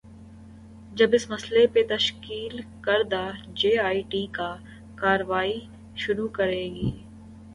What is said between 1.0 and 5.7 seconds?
اس مسئلے پہ تشکیل کردہ جے آئی ٹی کارروائی